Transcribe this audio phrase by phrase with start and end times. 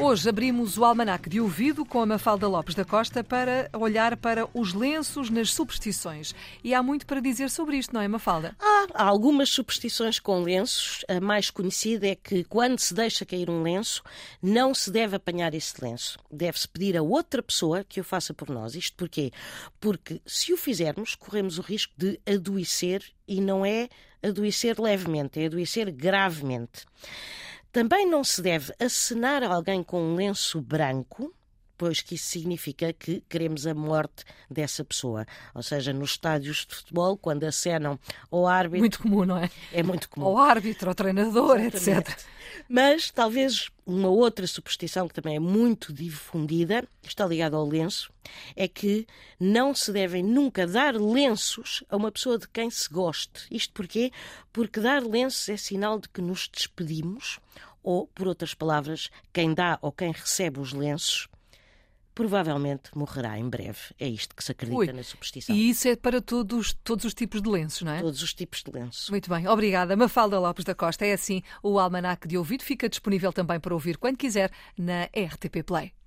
[0.00, 4.48] Hoje abrimos o almanac de ouvido com a Mafalda Lopes da Costa para olhar para
[4.54, 6.32] os lenços nas superstições.
[6.62, 8.54] E há muito para dizer sobre isto, não é, Mafalda?
[8.94, 11.04] Há algumas superstições com lenços.
[11.08, 14.04] A mais conhecida é que quando se deixa cair um lenço,
[14.40, 16.16] não se deve apanhar esse lenço.
[16.30, 18.76] Deve-se pedir a outra pessoa que o faça por nós.
[18.76, 19.32] Isto porquê?
[19.80, 23.88] Porque se o fizermos, corremos o risco de adoecer e não é
[24.22, 26.86] adoecer levemente, é adoecer gravemente.
[27.70, 31.34] Também não se deve acenar alguém com um lenço branco,
[31.78, 35.24] pois que isso significa que queremos a morte dessa pessoa.
[35.54, 37.98] Ou seja, nos estádios de futebol, quando acenam
[38.30, 38.80] ao árbitro.
[38.80, 39.48] Muito comum, não é?
[39.72, 40.26] É muito comum.
[40.26, 42.10] Ao árbitro, ao treinador, Exatamente.
[42.10, 42.26] etc.
[42.68, 48.12] Mas talvez uma outra superstição que também é muito difundida, está ligada ao lenço,
[48.56, 49.06] é que
[49.38, 53.46] não se devem nunca dar lenços a uma pessoa de quem se goste.
[53.50, 54.10] Isto porquê?
[54.52, 57.38] Porque dar lenços é sinal de que nos despedimos,
[57.82, 61.28] ou, por outras palavras, quem dá ou quem recebe os lenços
[62.18, 63.78] provavelmente morrerá em breve.
[63.96, 65.54] É isto que se acredita Ui, na superstição.
[65.54, 68.00] E isso é para todos, todos os tipos de lenços, não é?
[68.00, 69.08] Todos os tipos de lenços.
[69.08, 69.96] Muito bem, obrigada.
[69.96, 71.06] Mafalda Lopes da Costa.
[71.06, 75.62] É assim, o Almanac de Ouvido fica disponível também para ouvir quando quiser na RTP
[75.64, 75.92] Play.